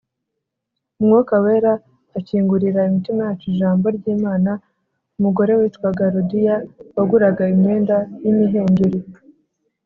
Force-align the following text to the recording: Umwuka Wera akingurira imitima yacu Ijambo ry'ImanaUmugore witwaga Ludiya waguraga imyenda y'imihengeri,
Umwuka 0.99 1.33
Wera 1.43 1.73
akingurira 2.17 2.79
imitima 2.89 3.21
yacu 3.27 3.45
Ijambo 3.53 3.85
ry'ImanaUmugore 3.97 5.51
witwaga 5.59 6.03
Ludiya 6.13 6.55
waguraga 6.95 7.43
imyenda 7.53 7.97
y'imihengeri, 8.23 8.99